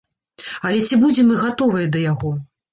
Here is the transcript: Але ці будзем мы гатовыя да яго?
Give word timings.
Але 0.69 0.79
ці 0.87 0.99
будзем 1.05 1.29
мы 1.33 1.39
гатовыя 1.45 1.93
да 1.95 2.05
яго? 2.11 2.37